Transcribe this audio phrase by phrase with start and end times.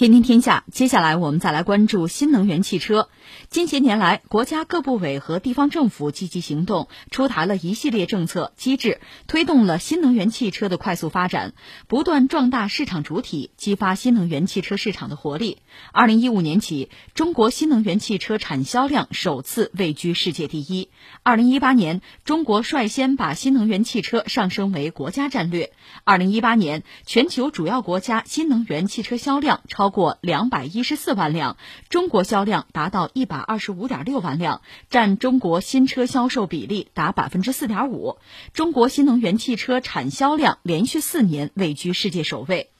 [0.00, 3.10] 天天天下，接下来我们再来关注新能源汽车。
[3.50, 11.52] 近些年来，国家各部委和地方政府积极行动，出台了一系列政策机制，推动了新能源汽车的快速发展，
[11.86, 15.58] 不断壮大市场主体，激发新能源汽车市场的活力。
[15.92, 20.88] 二零一五年起，中国新能源汽车产销量首次位居世界第一。
[21.22, 25.74] 二零一八年，中国率先把新能源汽车上升为国家战略。
[26.04, 29.89] 二零一八年，全球主要国家新能源汽车销量超。
[29.90, 31.56] 过两百一十四万辆，
[31.88, 38.18] 中国销量达到一百二十五点六万辆，占中国新车销售比例达百分之四点五。
[38.52, 42.70] 中国新能源汽车产销量连续四年位居世界首位。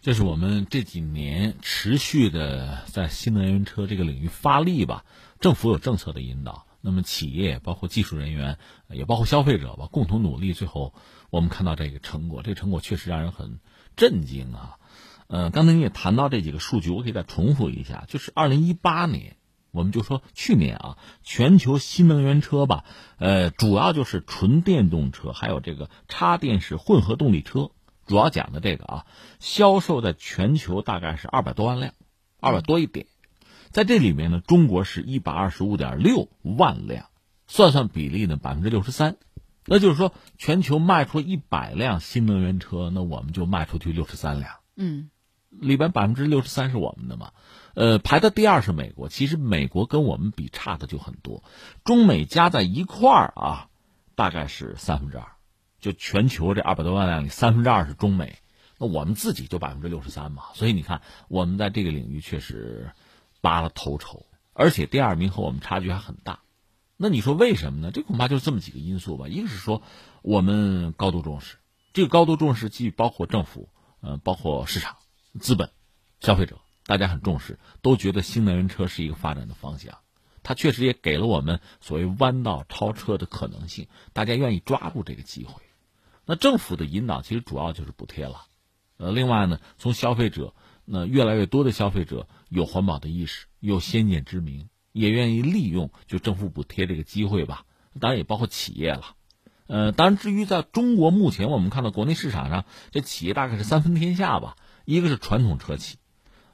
[0.00, 5.04] 这是我们这几年持续的在新能源车这个领域发力吧。
[5.40, 8.58] 政府有政策的引导，那么企业包括技术人员，
[8.90, 10.94] 也包括消费者吧，共同努力，最后
[11.30, 13.58] 我们看到这个成果，这个成果确实让人很
[13.96, 14.78] 震惊啊。
[15.28, 19.36] 呃，刚才你也谈到这几个数据，我可以再重复一下，就是二零一八年，
[19.72, 22.84] 我们就说去年啊，全球新能源车吧，
[23.18, 27.72] 呃，主要就是纯电动车，还有这个插电式混合动力车，
[28.06, 29.06] 主要讲的这个啊，
[29.38, 31.92] 销售在全球大概是二百多万辆，
[32.40, 33.04] 二百多一点，
[33.68, 37.10] 在这里面呢，中国是一百二十五点六万辆，
[37.46, 39.18] 算算比例呢，百分之六十三，
[39.66, 45.10] 那就是说全球卖出一百辆新能源车，那我们就卖出去六十三辆，嗯。
[45.50, 47.32] 里边百分之六十三是我们的嘛，
[47.74, 49.08] 呃，排的第二是美国。
[49.08, 51.42] 其实美国跟我们比差的就很多，
[51.84, 53.68] 中美加在一块儿啊，
[54.14, 55.26] 大概是三分之二，
[55.80, 58.38] 就全球这二百多万辆里三分之二是中美，
[58.78, 60.44] 那我们自己就百分之六十三嘛。
[60.54, 62.92] 所以你看，我们在这个领域确实
[63.40, 66.40] 拔了头筹，而且第二名和我们差距还很大。
[66.96, 67.90] 那你说为什么呢？
[67.92, 69.28] 这恐怕就是这么几个因素吧。
[69.28, 69.82] 一个是说
[70.22, 71.56] 我们高度重视，
[71.92, 73.68] 这个高度重视既包括政府，
[74.00, 74.96] 呃，包括市场。
[75.40, 75.70] 资本、
[76.20, 79.98] 消费者，大家很重视，都觉得新能源车是一个发展的方向。
[80.42, 85.62] 它确实也给了我们所谓弯道超车的可能性，大家愿意抓住这个机会。
[86.24, 88.46] 那政府的引导其实主要就是补贴了。
[88.96, 90.54] 呃，另外呢，从消费者，
[90.84, 97.64] 那越来越多的消费者有环保的意识，有先见之明，也愿意利用就政府补贴这个机会吧。
[98.00, 99.14] 当然也包括企业了。
[99.66, 104.56] 呃，当然至于在中国目前我们看到国内市场上，这企业大概是三分天下吧。
[104.88, 105.98] 一个是传统车企，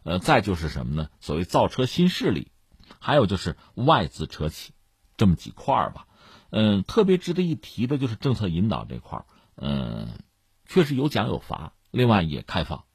[0.02, 1.08] 呃，再就是什么呢？
[1.20, 2.50] 所谓造车新势力，
[2.98, 4.72] 还有就是外资车企，
[5.16, 6.08] 这么几块儿吧。
[6.50, 10.18] 嗯，特别值得一提的就是政策引导这块儿，嗯，
[10.66, 12.86] 确实有奖有罚，另外也开放，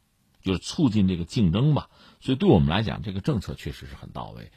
[0.42, 1.90] 就是促进这个竞争吧。
[2.20, 4.52] 所以对我们来讲，这个政策确实是很到位。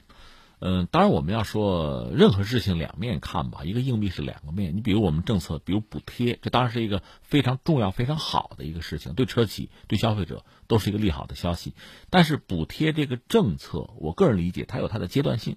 [0.65, 4.77] 嗯，当然我们要说任何事情两面看吧，一个硬币是两个面。
[4.77, 11.75] 你比如我们政策，比如补贴，这当然是一个非常重要、非常好的一个事情，对车企、对消费者都是一个利好的消息。
[12.11, 15.57] 但是补贴这个政策，我个人理解它有它的阶段性，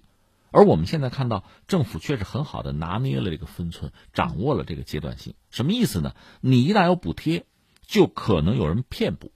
[0.50, 5.34] 而我们现在看到政府确实很好的拿捏了这个分寸，掌握了这个阶段性。
[5.50, 6.16] 什么意思呢？
[6.40, 7.46] 你一旦有补贴，
[7.86, 9.30] 就可能有人骗补，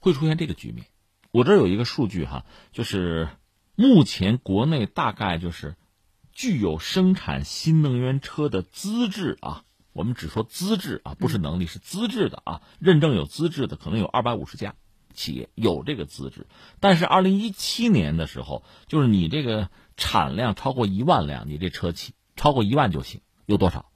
[0.00, 0.86] 会出现这个局面。
[1.30, 3.28] 我这儿有一个数据哈，就是。
[3.76, 5.76] 目前国内大概就是
[6.32, 14.74] 具有生产新能源车的资质啊，我们只说资质啊，不是能力，是资质的啊，认证有资质的可能有二百五十家
[15.12, 16.46] 企业有这个资质，
[16.80, 23.90] 但是二零一七年的时候，就是你这个产量超过一万辆，你这车企超过一万就行，有多少？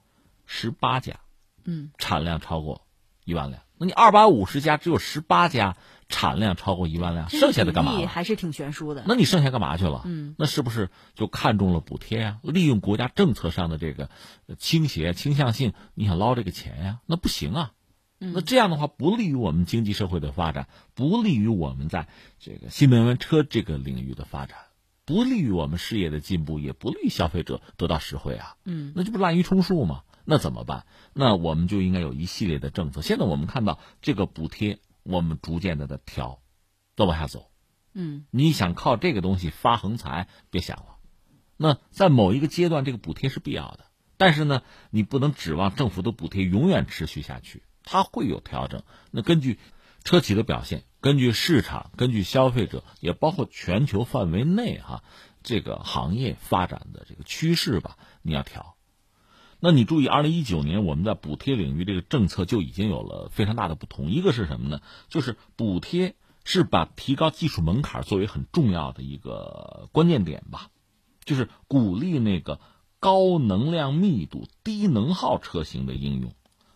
[0.45, 1.19] 十八家，
[1.65, 2.87] 嗯，产量超过
[3.25, 5.75] 一万辆，那你二百五十家只有十八家。
[6.11, 7.91] 产量超过一万辆，剩下的干嘛？
[8.07, 9.03] 还是挺悬殊的。
[9.05, 10.01] 那你剩下干嘛去了？
[10.05, 12.39] 嗯，那是不是就看中了补贴呀？
[12.41, 14.09] 利用国家政策上的这个
[14.57, 16.99] 倾斜倾向性，你想捞这个钱呀？
[17.05, 17.73] 那不行啊！
[18.17, 22.07] 那这样的话不利于我们经济社会的发展，不利于我们在
[22.39, 24.57] 这个新能源车这个领域的发展，
[25.05, 28.55] 不利于我们事业的进步，也不利于消费者得到实惠啊！
[28.65, 30.01] 嗯，那这不滥竽充数吗？
[30.29, 30.85] 那怎么办？
[31.13, 33.01] 那我们就应该有一系列的政策。
[33.01, 34.79] 现在我们看到这个补贴。
[35.01, 36.39] 我们逐渐的在调，
[36.95, 37.49] 再往下走。
[37.93, 40.97] 嗯，你想靠这个东西发横财，别想了。
[41.57, 43.85] 那在某一个阶段，这个补贴是必要的，
[44.17, 44.61] 但是呢，
[44.91, 48.83] 你不能指望政府的补贴永远持续下去，它会有调整。
[49.09, 49.57] 那根据
[50.03, 55.03] 车企的表现，根据市场，根据消费者，也包括全球范围内哈
[55.41, 58.75] 这个行业发展的这个趋势吧，你要调。
[59.59, 64.09] 那你注意，二零一九年我们在补贴领域这个政策就已经有了非常大的不同。
[64.09, 64.81] 一个是什么呢？
[65.09, 66.15] 就是补贴
[66.45, 70.69] 是把提高技术门槛作为很重要的一个关键点吧，
[71.25, 72.61] 就是鼓励那个
[72.99, 76.33] 高能量密度、低能耗车型的应用，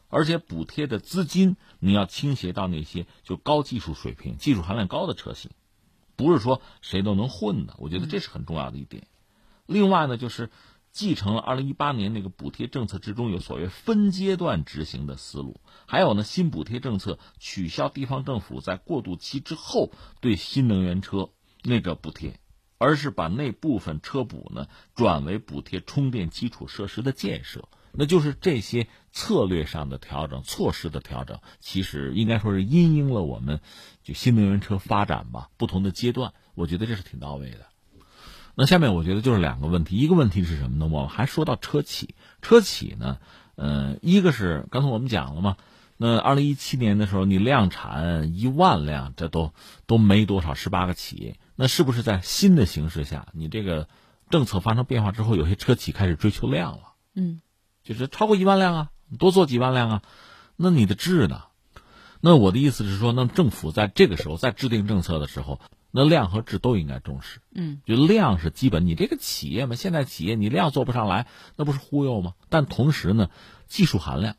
[0.09, 5.51] 而且补贴的资金你要倾斜到那些就高技术水平、技术含量高的车型，
[6.17, 7.75] 不是说谁都能混的。
[7.77, 9.07] 我觉得这是很重要的一点。
[9.65, 10.49] 另外呢，就是
[10.93, 19.91] 继承了二零一八年那个补贴政策之中有所谓分阶段执行的思路，还有呢，新补贴政策取消地方政府在过渡期之后
[20.21, 21.31] 对新能源车
[21.61, 22.39] 那个补贴。
[22.79, 33.61] 而是把那部分车补呢转为补贴充电基础设施的建设，那就是这些策略上的调整、措施的调整，其实应该说是因应了我们
[34.03, 37.67] 就新能源车发展吧不同的阶段，我觉得这是挺到位的。
[38.55, 40.85] 那下面我觉得就是两个问题，一个问题是什么呢？
[40.85, 43.17] 我们还说到车企，车企呢，
[43.55, 45.57] 呃，一个是刚才我们讲了嘛。
[45.97, 49.53] 那二零一七年的时候，你量产一万辆，这都
[49.85, 51.37] 都没多少，十八个企业。
[51.55, 53.87] 那是不是在新的形势下，你这个
[54.29, 56.93] 政策发生变化之后，有些车企开始追求量了？
[57.15, 57.41] 嗯，
[57.83, 60.01] 就是超过一万辆啊，多做几万辆啊。
[60.55, 61.43] 那你的质呢？
[62.21, 65.59] 那我的意思是说，那政府在这个时候在制定政策的时候，
[65.93, 67.39] 那量和质都应该重视。
[67.55, 72.33] 嗯，就量是基本，你这个企业嘛，现在企业你量做不上来，那不是忽悠吗？
[72.49, 73.29] 但同时呢，
[73.67, 74.35] 技术含量、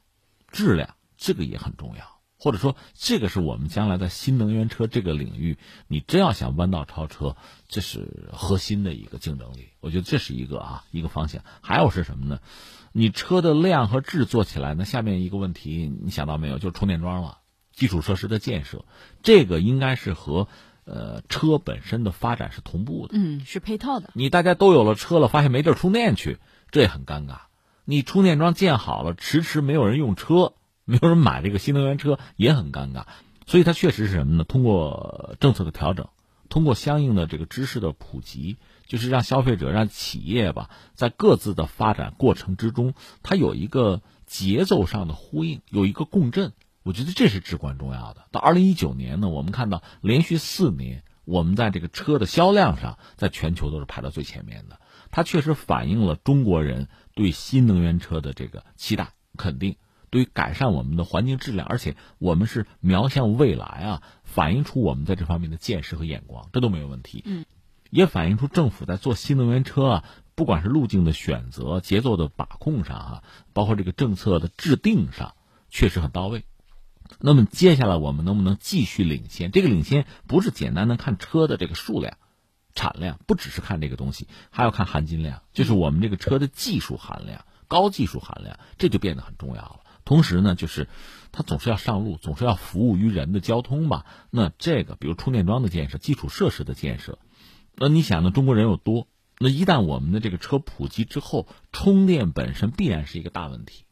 [0.50, 0.96] 质量。
[1.16, 5.56] 这个也很重要，或者说，这个是我们将来在新能源车这个领域，
[5.86, 7.36] 你真要想弯道超车，
[7.68, 9.68] 这是核心的一个竞争力。
[9.80, 11.42] 我觉得这是一个啊一个方向。
[11.62, 12.40] 还有是什么呢？
[12.92, 16.58] 你车的量和质做起来，那下面一个问题你想到没有？
[16.58, 17.38] 就是充电桩了，
[17.72, 18.84] 基础设施的建设，
[19.22, 20.48] 这个应该是和
[20.84, 23.14] 呃车本身的发展是同步的。
[23.16, 24.10] 嗯，是配套的。
[24.14, 26.38] 你大家都有了车了，发现没地儿充电去，
[26.70, 27.38] 这也很尴尬。
[27.84, 30.54] 你充电桩建好了，迟迟没有人用车。
[30.86, 33.04] 没有人买这个新能源车也很尴尬，
[33.46, 34.44] 所以它确实是什么呢？
[34.44, 36.08] 通过政策的调整，
[36.50, 42.92] 通过相应的这个知识的普及，就是让消费者、让企业吧，在各自的发展过程之中，
[43.22, 46.52] 它有一个节奏上的呼应，有一个共振。
[46.84, 48.26] 我觉得这是至关重要的。
[48.30, 54.78] 到二零一九年呢，我们看到连续四年，我们在这个车的销量上，在全球都是排到最前面的。
[55.10, 59.76] 它确实反映了中国人对新能源车的这个期待、肯定。
[60.10, 67.22] 对于改善我们的环境质量，而且我们是瞄向未来啊，反映出我们在这方面的见识和眼光，这都没有问题。
[67.24, 67.44] 嗯，
[67.90, 70.04] 也反映出政府在做新能源车啊，
[70.36, 73.22] 不管是路径的选择、节奏的把控上啊，
[73.52, 75.34] 包括这个政策的制定上，
[75.68, 76.44] 确实很到位。
[77.18, 79.50] 那么接下来我们能不能继续领先？
[79.50, 82.16] 这个领先不是简单的看车的这个数量、
[82.74, 89.80] 产量，不只是看这个东西，还要看含金量，就是我们这个车的技术含量、高技术含量，这就变得很重要了。
[90.04, 90.88] 同时呢，就是
[91.32, 94.04] 它总是要上路，总是要服务于人的交通吧。
[94.30, 97.18] 那这个，比如充电桩的建设、基础设施的建设，
[97.74, 98.30] 那你想呢？
[98.30, 99.08] 中国人又多，
[99.38, 103.84] 那一旦我们的这个车普及之后，充电本身必然是一个大问题。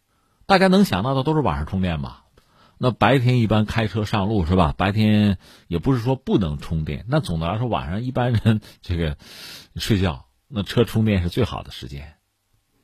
[0.44, 2.21] 大家能想到的都是晚上充电吧？
[2.84, 4.74] 那白天一般开车上路是吧？
[4.76, 5.38] 白天
[5.68, 9.16] 也不是说不能充电，那总的来说晚上一般人 这个
[9.76, 12.14] 睡觉，那车充电是最好的时间。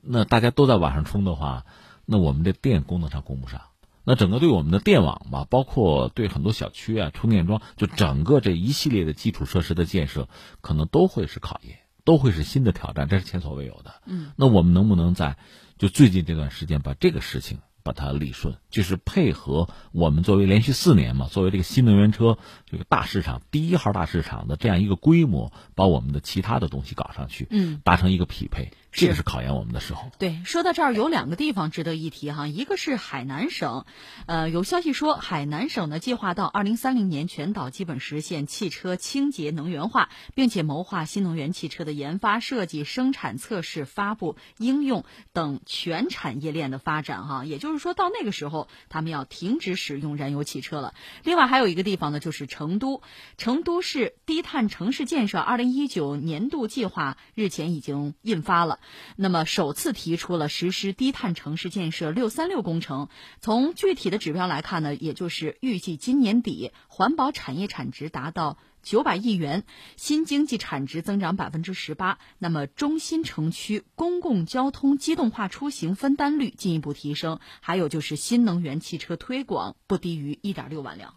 [0.00, 1.66] 那大家都在晚上充的话。
[2.06, 3.60] 那我们这电功能上供不上，
[4.04, 10.28] 那整个对我们的电网吧，包括对很多小区啊充电桩，就整个这一系列的基础设施的建设，
[10.60, 14.00] 可能都会是考验，都会是新的挑战，这是前所未有的。
[14.06, 15.36] 嗯，那我们能不能在
[15.76, 17.58] 就最近这段时间把这个事情
[17.88, 22.36] 把它理顺，就是配合我们作为连续四年嘛，作为这个新能源车
[22.66, 28.72] 这个大市场第一号大市场的这样一个规模，把我们的其他的东西搞上去，嗯，达成一个匹配。
[28.98, 30.10] 这个是考验我们的时候。
[30.18, 33.84] 对，说到这儿有两个地方值得一提哈，一个是海南省，
[34.26, 47.44] 呃，有消息说海南省呢计划到二零三零年全岛基本实现汽车清洁能源化，并且谋划新能源汽车的研发、设计、生产、测试、发布、应用等全产业链的发展哈。
[47.44, 50.92] 也就是说到那个时候，他们要停止使用燃油汽车了。
[51.22, 53.00] 另外还有一个地方呢，就是成都，
[53.36, 58.80] 成都市低碳城市建设二零一九年度计划日前已经印发了。
[59.16, 63.08] 那么，首次提出了实施低碳城市建设“六三六”工程。
[63.40, 69.64] 从具体的指标来看呢，也就是预计今年底环保产业产值达到九百亿元，
[69.96, 72.18] 新经济产值增长百分之十八。
[72.38, 81.14] 那么，中心城区公共交通机动化出行分担率进一步提升，还有就是新能源汽车推广不低于一点六万辆。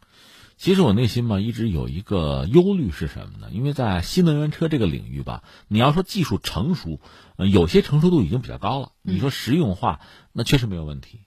[0.62, 3.50] 其实我内心吧一直有一个忧虑是什么呢？
[3.52, 7.00] 因为在新能源车这个领域吧，你要说技术成熟，
[7.36, 8.92] 呃，有些成熟度已经比较高了。
[9.02, 10.02] 你说实用化，
[10.32, 11.22] 那确实没有问题。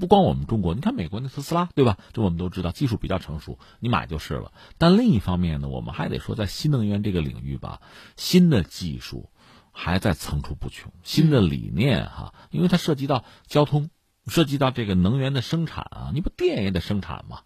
[0.00, 1.98] 不光我们中国，你看美国那特斯拉，对吧？
[2.12, 4.50] 这我们都知道，技术比较成熟，你买就是了。
[4.76, 7.82] 但另一方面呢，我们还得说，在新能源这个领域吧，
[8.16, 9.30] 新的技术
[9.70, 13.88] 还在层出不穷，新的理念哈，因为它涉及到交通，
[14.26, 17.42] 涉及到这个能源的生产啊，你不电也得生产嘛。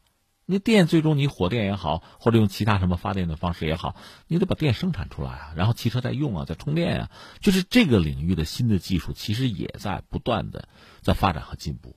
[0.47, 3.97] 你电最终你火电也好，或者用其他什么发电的方式也好，
[4.27, 7.11] 你得把电生产出来啊，然后汽车在用啊，在充电啊，
[7.41, 10.69] 就是这个领域的新的技术，其实也在不断的
[11.01, 11.97] 在发展和进步。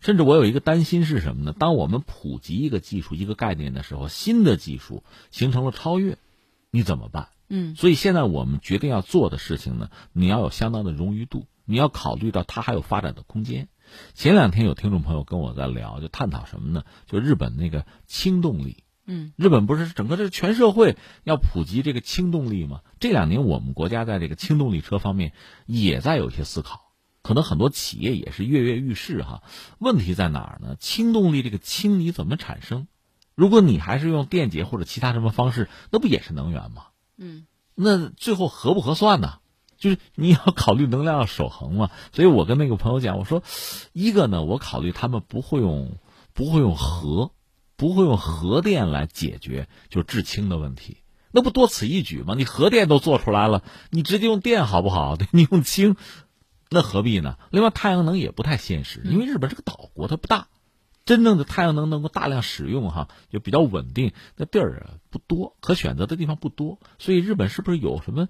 [0.00, 1.52] 甚至我有一个担心是什么呢？
[1.52, 6.18] 当我们普及一个技术、一个概念的时候，新的技术形成了超越，
[6.70, 7.28] 你怎么办？
[7.48, 13.68] 嗯，所以现在我们决定要做的事情呢，你要有相当的冗余度，你要考虑到它还有发展的空间。
[14.14, 16.84] 前两天有听众朋友跟我在聊，就探讨什么呢？
[17.06, 18.84] 就日本那个氢动力。
[19.08, 22.80] 嗯，日本不是整个这全社会要普及这个氢动力吗？
[22.98, 25.32] 这两年我们国家在这个氢动力车方面
[25.64, 29.44] 也在有一些思考，可能很多企业也是跃跃欲试哈。
[29.78, 30.74] 问题在哪儿呢？
[30.80, 32.88] 氢动力这个氢你怎么产生？
[33.36, 36.86] 如果你还是用电解或者其他什么方式，那不也是能源吗？
[37.16, 39.38] 嗯，那最后合不合算呢？
[39.78, 43.42] 就是你要考虑能量守恒嘛， 所以我跟那个朋友讲，我说，
[43.92, 45.98] 一个呢，我考虑他们不会用，
[46.32, 47.32] 不会用核，
[47.76, 50.98] 不会用核电来解决就制氢的问题，
[51.30, 52.34] 那不多此一举吗？
[52.36, 55.16] 你核电都做出来了，你直接用电好不好？
[55.16, 55.96] 对， 你用氢，
[56.70, 57.36] 那何必呢？
[57.50, 60.48] 另外，太阳能也不太现实，因为日本是个岛国，它不大，
[61.04, 68.28] 真正的太阳能能够大量使用哈，就比较稳定，那地儿啊不多，可选择的地方不多，所以日本是不是有什么？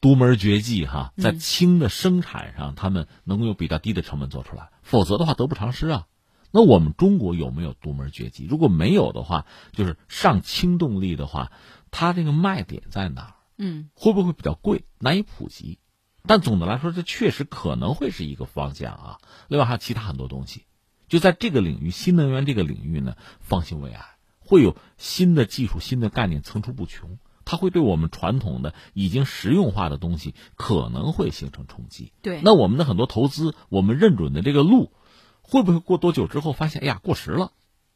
[0.00, 6.06] 独门绝技哈，在氢的生产上，他们能够用比较低的成本做出来，否则的话得不偿失啊。
[6.50, 8.46] 那我们中国有没有独门绝技？
[8.46, 11.52] 如果没有的话，就是上氢动力的话，
[11.90, 13.34] 它这个卖点在哪儿？
[13.58, 15.78] 嗯，会不会比较贵，难以普及？
[16.26, 19.18] 但总的来说，这确实可能会是一个方向啊。
[19.48, 20.64] 另外还有其他很多东西，
[21.08, 24.04] 就在这个领域，新能源这个领域呢，方兴未艾，
[24.38, 27.18] 会有新的技术、新的概念层出不穷。
[27.50, 32.12] 它会对我们传统的已经实用化的东西可能会形成冲击。
[32.22, 34.92] 对，那我们的很多投资，我们认准的这个路，
[35.42, 37.50] 会不会过多久之后发现，哎呀，过时了，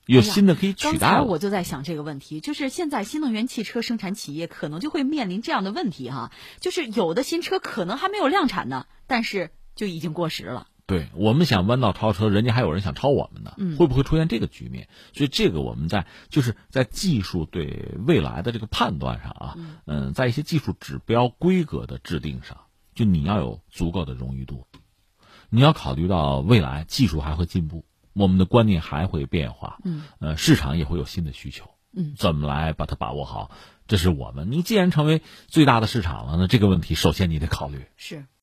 [0.06, 0.98] 有新的可以取代了？
[0.98, 10.66] 刚才我就在想这个问题，就是现在新能源汽车生产企业可能就会面临这样的问题哈，就是有的新车可能还没有量产呢，但是就已经过时了。
[10.86, 14.88] 对我们想弯道超车，人家还有人想超我们呢，嗯会不会出现这个局面？
[15.14, 22.58] 所以这个我们在就是在技术对未来的这个判断上啊，嗯，在一些技术指标规格的制定上，
[22.94, 24.66] 就你要有足够的荣誉度，
[25.48, 33.50] 你要考虑到未来技术还会进步，我们的观念还会变化，嗯，呃，市场也会有新的需求，嗯，怎么来把它把握好？
[33.86, 37.86] 这是我们，你既然成为最大的市场了，那这个问题首先你得考虑。
[37.96, 38.26] 是。